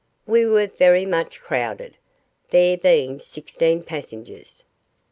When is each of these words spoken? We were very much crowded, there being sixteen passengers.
We 0.25 0.47
were 0.47 0.65
very 0.65 1.05
much 1.05 1.39
crowded, 1.39 1.95
there 2.49 2.75
being 2.75 3.19
sixteen 3.19 3.83
passengers. 3.83 4.63